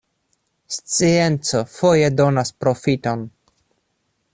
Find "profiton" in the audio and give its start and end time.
2.63-3.29